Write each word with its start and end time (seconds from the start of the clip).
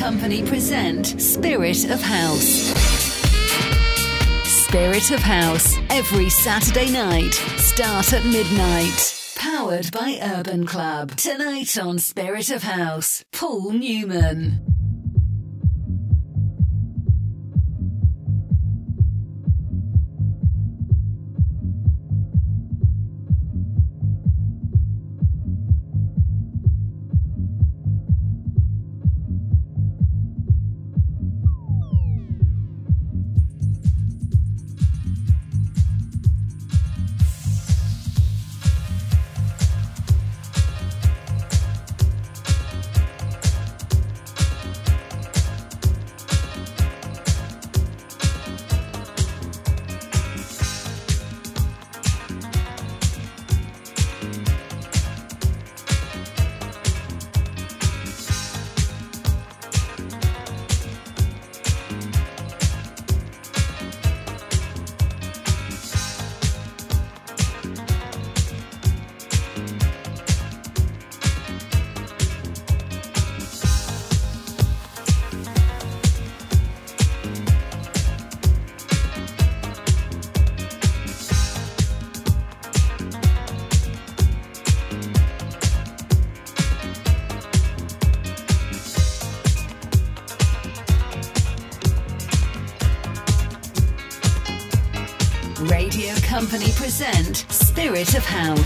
Company 0.00 0.42
present 0.42 1.20
Spirit 1.20 1.90
of 1.90 2.00
House. 2.00 2.72
Spirit 4.64 5.10
of 5.10 5.20
House, 5.20 5.76
every 5.90 6.30
Saturday 6.30 6.90
night, 6.90 7.34
start 7.58 8.14
at 8.14 8.24
midnight. 8.24 9.34
Powered 9.36 9.92
by 9.92 10.18
Urban 10.22 10.64
Club. 10.64 11.16
Tonight 11.16 11.76
on 11.76 11.98
Spirit 11.98 12.48
of 12.50 12.62
House, 12.62 13.26
Paul 13.30 13.72
Newman. 13.72 14.79
Town. 98.30 98.59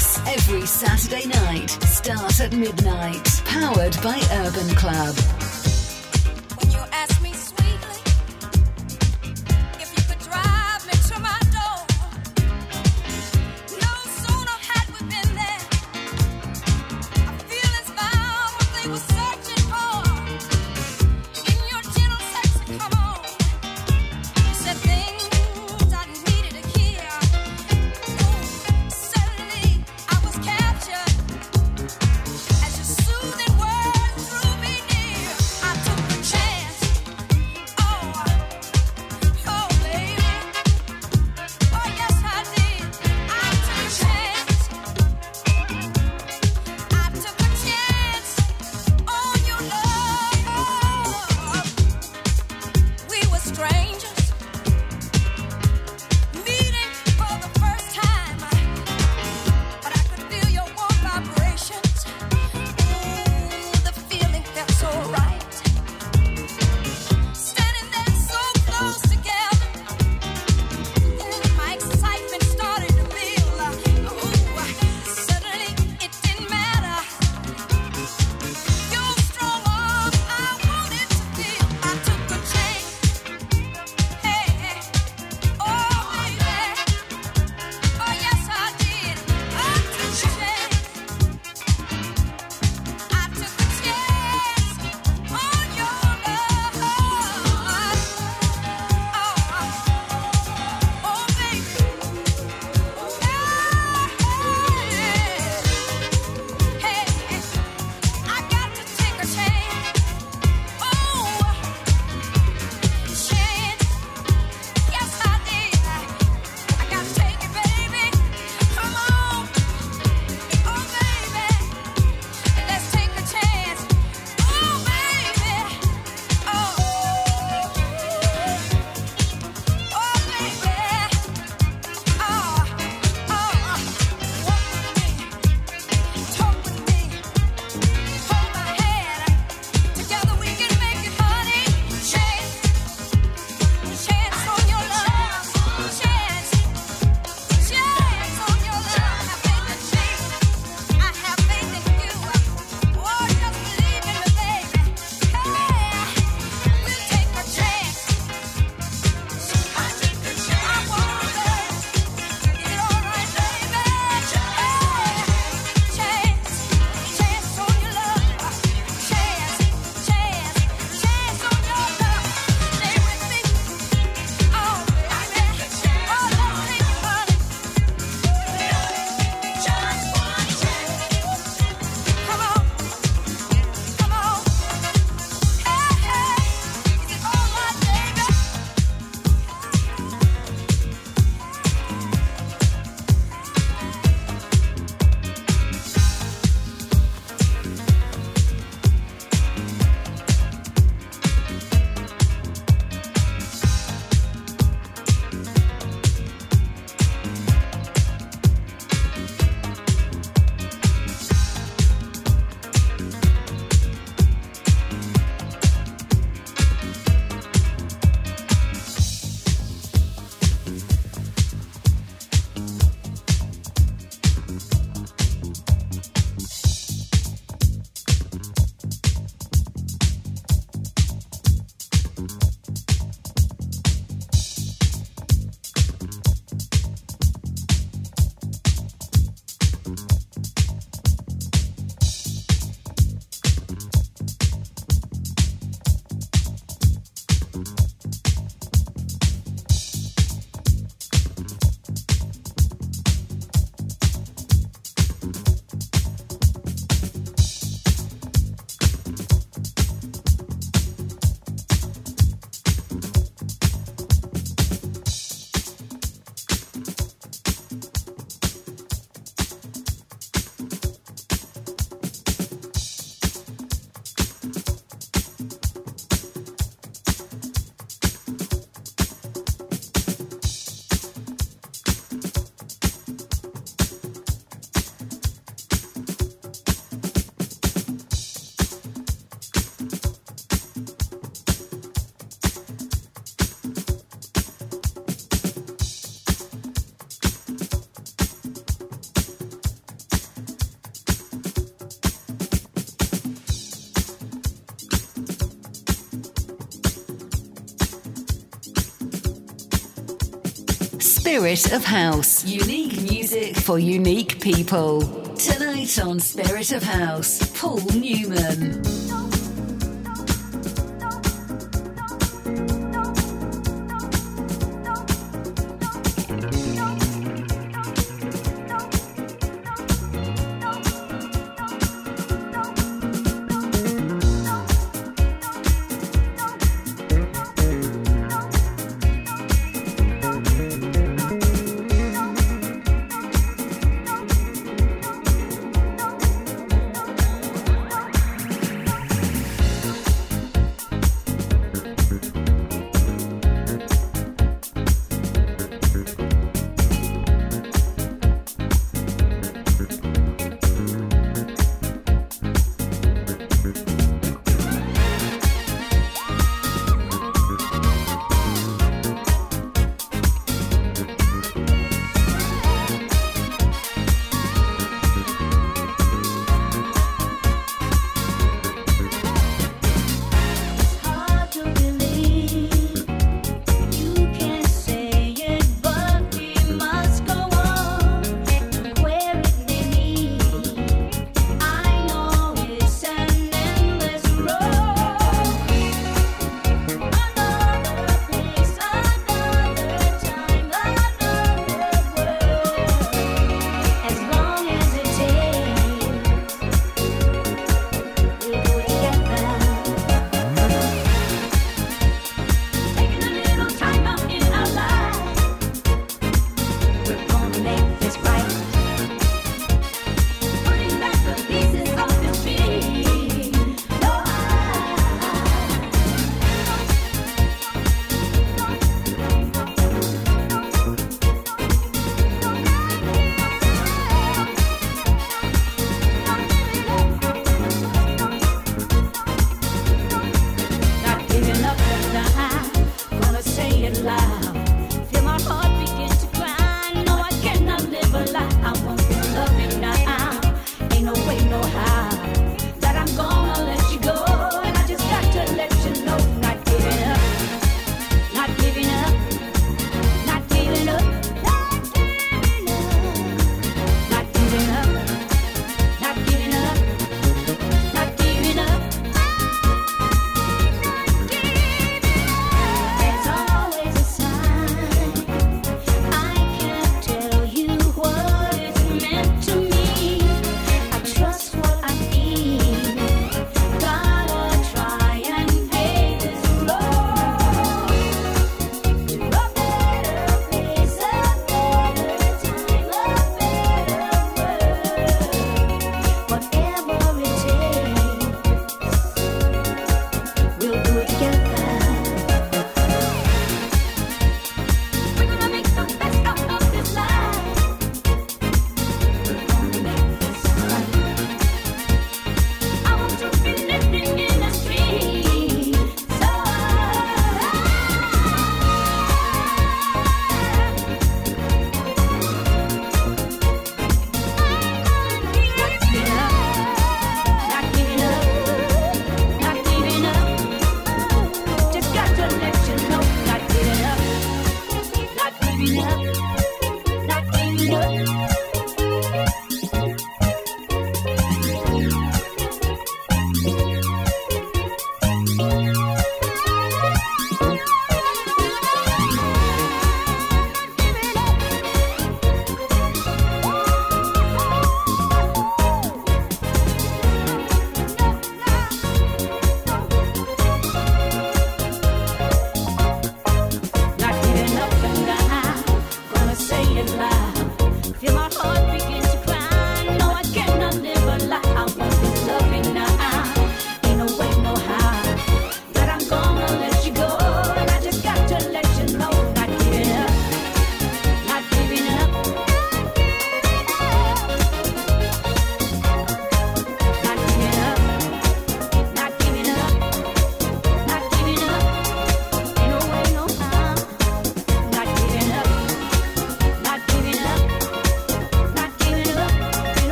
Spirit 311.35 311.73
of 311.73 311.85
House. 311.85 312.45
Unique 312.45 313.03
music 313.03 313.57
for 313.57 313.77
unique 313.77 314.41
people. 314.41 315.03
Tonight 315.35 315.99
on 315.99 316.21
Spirit 316.21 316.71
of 316.71 316.85
House, 316.85 317.51
Paul 317.59 317.81
Newman. 317.93 318.94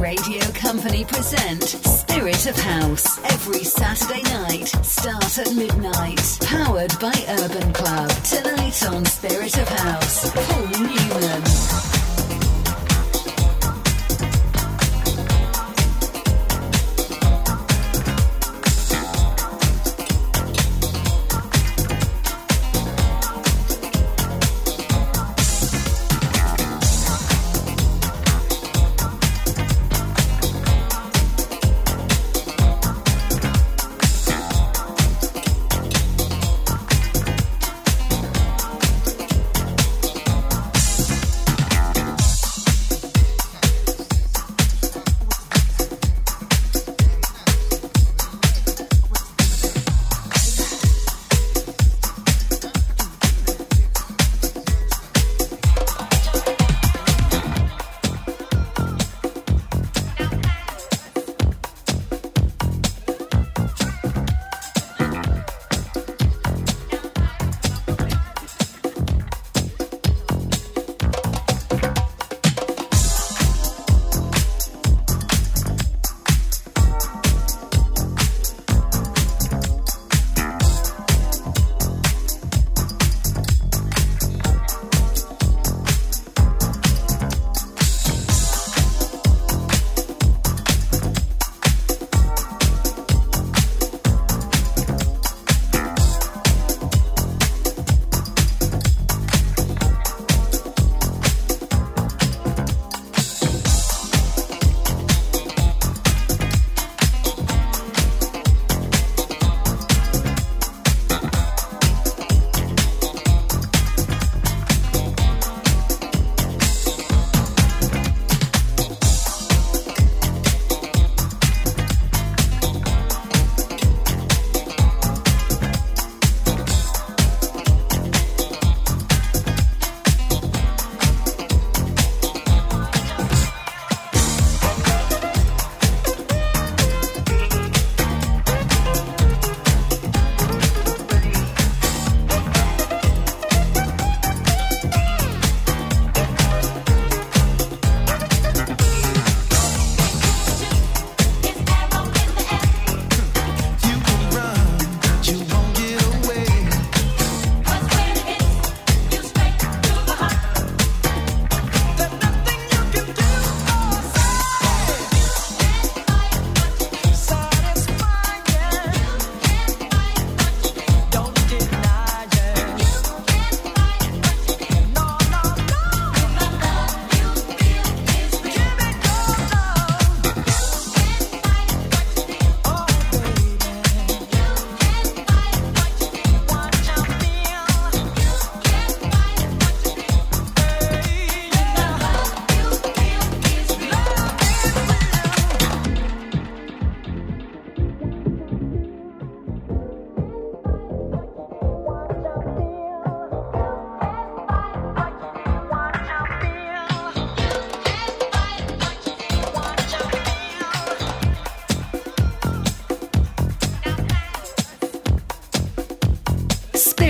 Radio 0.00 0.40
Company 0.54 1.04
present 1.04 1.62
Spirit 1.62 2.46
of 2.46 2.58
House 2.58 3.18
every 3.24 3.62
Saturday 3.64 4.22
night, 4.22 4.68
start 4.82 5.38
at 5.38 5.54
midnight. 5.54 6.38
Powered 6.40 6.98
by 6.98 7.12
Urban 7.28 7.70
Club. 7.74 8.08
Tonight 8.24 8.82
on 8.86 9.04
Spirit 9.04 9.58
of 9.58 9.68
House, 9.68 10.30
Paul 10.32 10.68
Newman. 10.80 11.89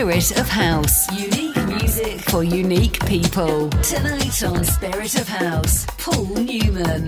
Spirit 0.00 0.38
of 0.38 0.48
House. 0.48 1.12
Unique 1.12 1.66
music 1.66 2.20
for 2.20 2.42
unique 2.42 3.04
people. 3.04 3.68
Tonight 3.82 4.42
on 4.44 4.64
Spirit 4.64 5.14
of 5.20 5.28
House, 5.28 5.84
Paul 5.98 6.24
Newman. 6.24 7.06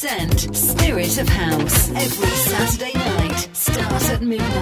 Present 0.00 0.54
Spirit 0.54 1.18
of 1.18 1.28
House 1.28 1.90
every 1.90 2.28
Saturday 2.28 2.92
night. 2.94 3.48
Start 3.52 4.10
at 4.10 4.22
midnight. 4.22 4.57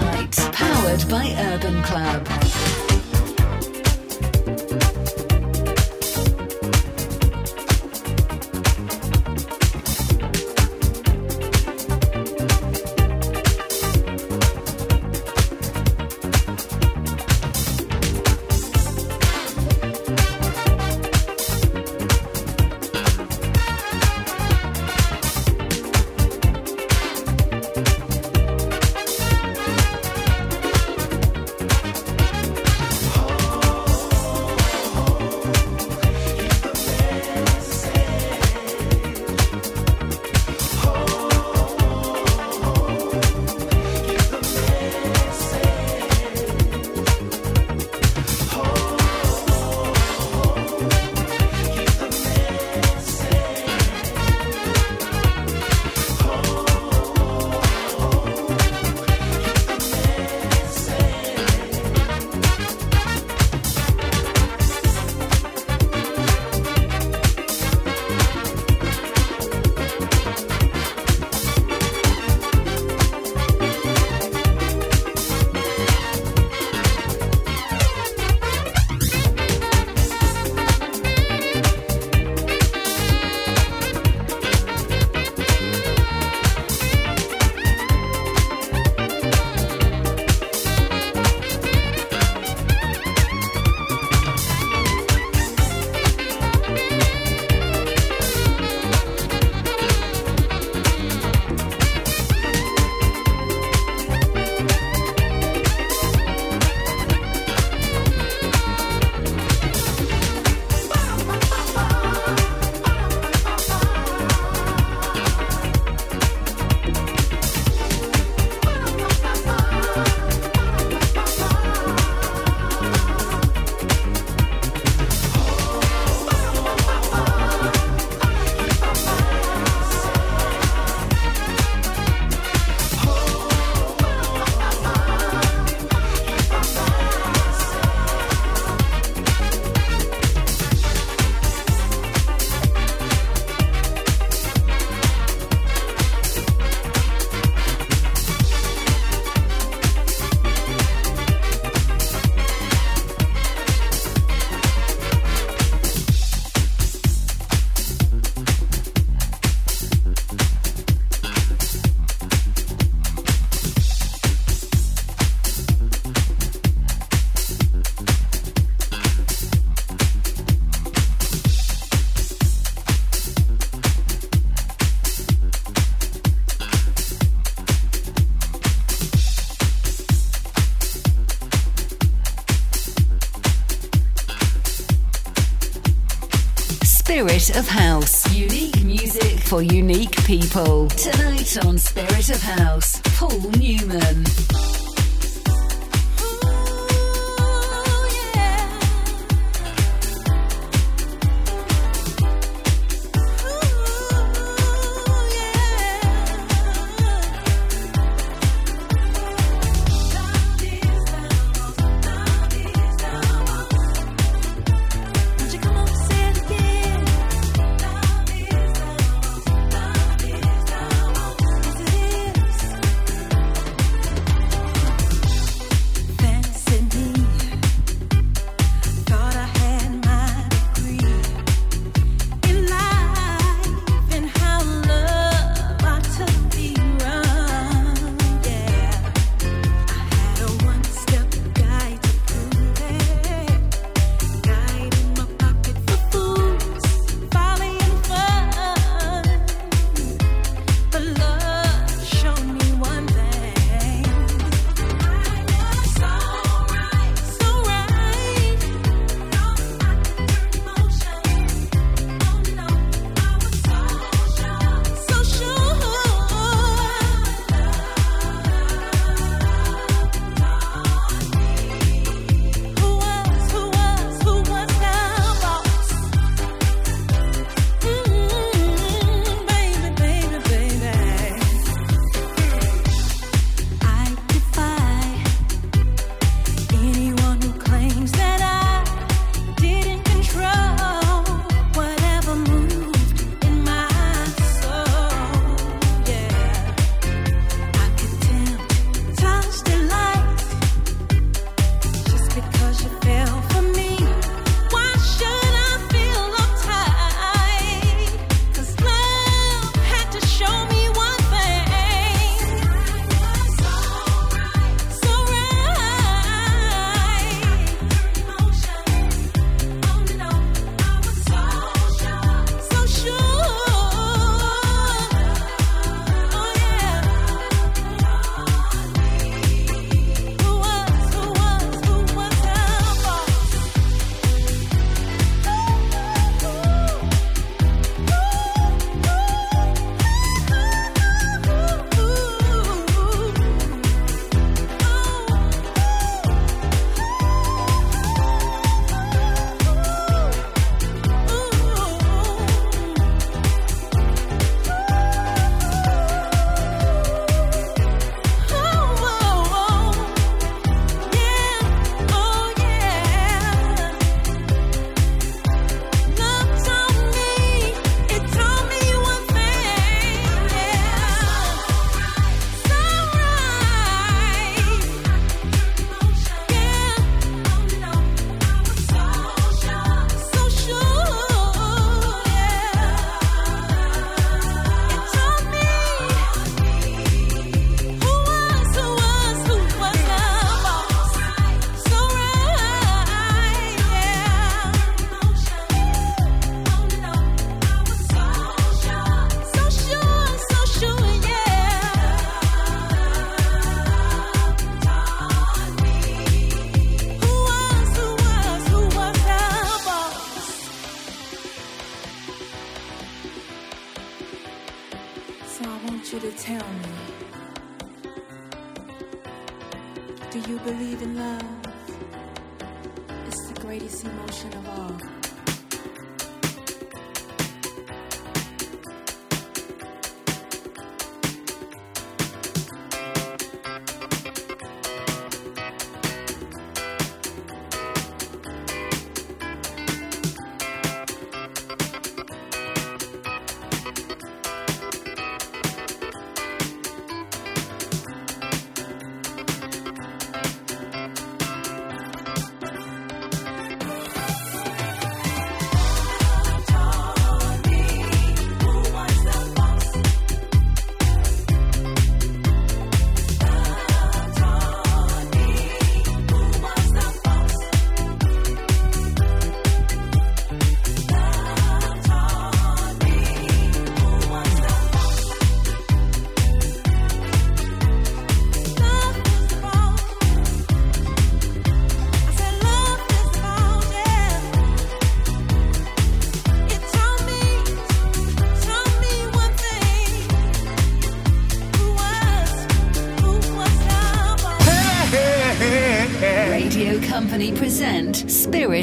Spirit 187.17 187.57
of 187.57 187.67
House. 187.67 188.37
Unique 188.37 188.85
music 188.85 189.39
for 189.39 189.63
unique 189.63 190.23
people. 190.27 190.87
Tonight 190.89 191.65
on 191.65 191.79
Spirit 191.79 192.29
of 192.29 192.43
House, 192.43 193.01
Paul 193.17 193.41
Newman. 193.53 194.27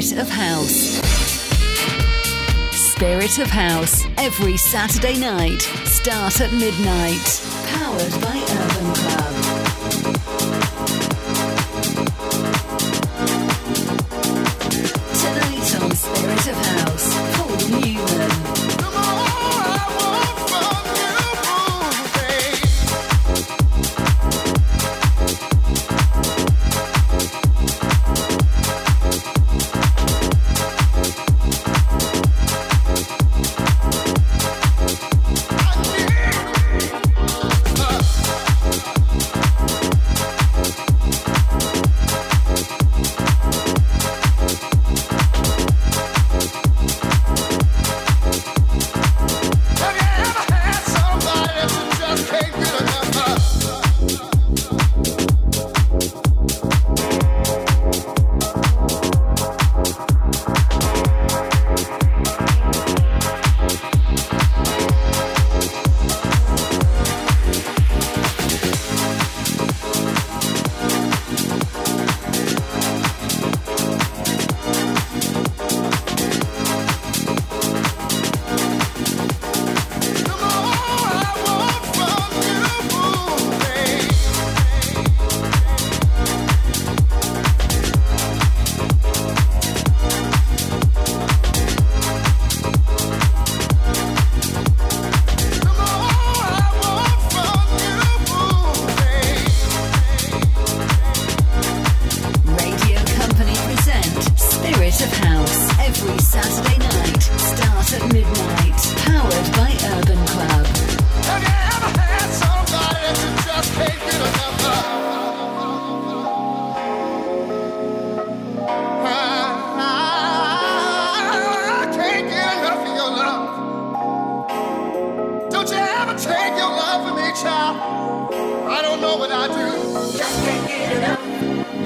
Spirit 0.04 0.22
of 0.22 0.28
House. 0.28 1.00
Spirit 2.72 3.38
of 3.38 3.48
House, 3.48 4.04
every 4.18 4.58
Saturday 4.58 5.18
night, 5.18 5.62
start 5.86 6.42
at 6.42 6.52
midnight. 6.52 7.42
Powered 7.68 8.12
by 8.20 8.36
Urban 8.36 8.92
Club. 9.00 9.34
Tonight 15.22 15.82
on 15.82 15.90
Spirit 15.96 16.46
of 16.48 16.56
House, 16.66 17.08
Paul 17.38 17.80
Newman. 17.80 18.13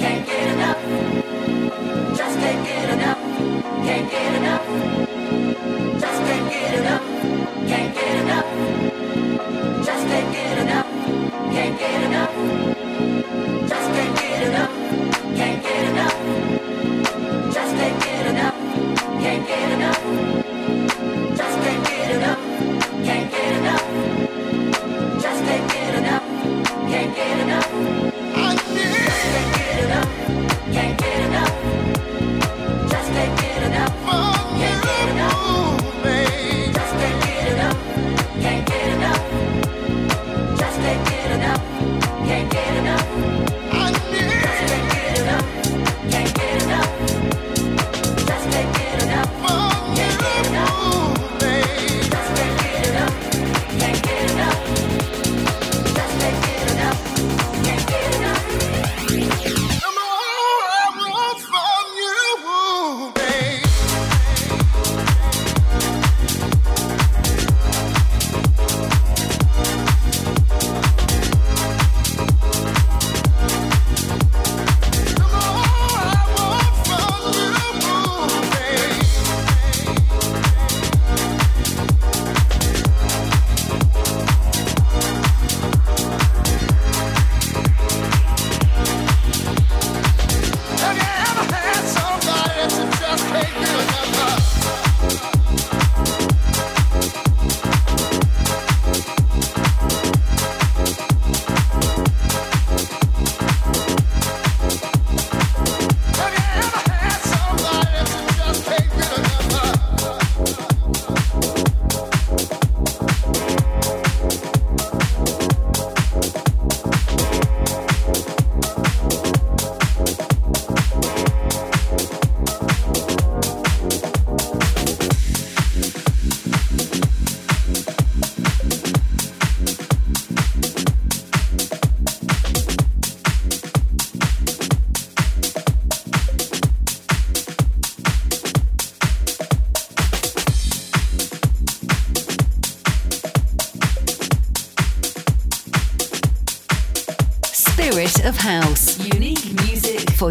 Can't 0.01 0.25
get 0.27 0.49
enough. 0.55 0.79
Just 2.17 2.39
can't 2.39 2.65
get 2.65 2.89
enough. 2.95 3.19
Can't 3.85 4.11
get 4.11 4.35
enough. 4.37 4.65
Just 6.01 6.23
can't 6.23 6.51
get 6.51 6.75
enough. 6.79 7.03
Can't 7.67 7.95
get 7.95 8.15
enough. 8.23 8.47
Just 9.85 10.07
can't 10.07 10.33
get 10.33 10.59
enough. 10.59 10.87
Can't 11.53 11.79
get 11.79 12.03
enough. 12.05 12.33
Just 13.69 13.89
can't 13.95 14.17
get 14.17 14.43
enough. 14.49 14.73
Can't 15.37 15.63
get 15.63 15.85
enough. 15.91 16.17
Just 17.53 17.77
can't 17.77 18.03
get 18.05 18.27
enough. 18.27 18.55
Can't 19.21 19.47
get 19.49 19.73
enough. 19.73 20.38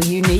For 0.00 0.06
unique 0.06 0.37